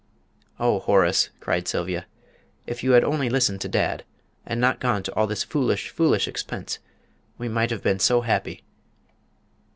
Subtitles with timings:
[0.59, 2.07] "Oh, Horace," cried Sylvia;
[2.65, 4.03] "if you had only listened to dad,
[4.47, 6.79] and not gone to all this foolish, foolish expense,
[7.37, 8.63] we might have been so happy!"